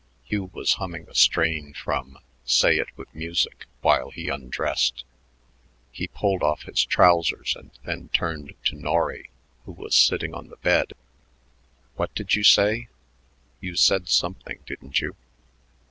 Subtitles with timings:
[0.23, 5.03] Hugh was humming a strain from "Say it with Music" while he undressed.
[5.91, 9.29] He pulled off his trousers and then turned to Norry,
[9.65, 10.93] who was sitting on the bed.
[11.97, 12.87] "What did you say?
[13.59, 15.15] You said something, didn't you?"